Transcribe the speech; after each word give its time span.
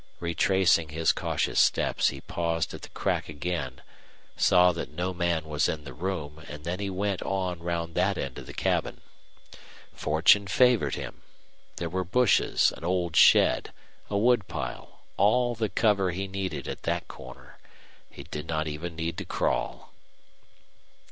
Retracing 0.19 0.89
his 0.89 1.11
cautious 1.11 1.59
steps, 1.59 2.07
he 2.07 2.21
paused 2.21 2.73
at 2.73 2.81
the 2.81 2.89
crack 2.89 3.29
again, 3.29 3.83
saw 4.35 4.71
that 4.71 4.89
no 4.89 5.13
man 5.13 5.45
was 5.45 5.69
in 5.69 5.83
the 5.83 5.93
room, 5.93 6.43
and 6.47 6.63
then 6.63 6.79
he 6.79 6.89
went 6.89 7.21
on 7.21 7.59
round 7.61 7.93
that 7.93 8.17
end 8.17 8.39
of 8.39 8.47
the 8.47 8.53
cabin. 8.55 9.01
Fortune 9.93 10.47
favored 10.47 10.95
him. 10.95 11.21
There 11.75 11.87
were 11.87 12.03
bushes, 12.03 12.73
an 12.75 12.83
old 12.83 13.15
shed, 13.15 13.71
a 14.09 14.17
wood 14.17 14.47
pile, 14.47 15.01
all 15.17 15.53
the 15.53 15.69
cover 15.69 16.09
he 16.09 16.27
needed 16.27 16.67
at 16.67 16.81
that 16.81 17.07
corner. 17.07 17.59
He 18.09 18.23
did 18.23 18.47
not 18.47 18.67
even 18.67 18.95
need 18.95 19.19
to 19.19 19.25
crawl. 19.25 19.93